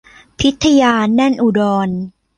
[0.39, 1.89] พิทยา แน่นอุดร